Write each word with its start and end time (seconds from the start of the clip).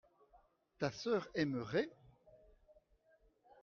ta 0.79 0.89
sœur 0.91 1.29
aimerait. 1.35 1.91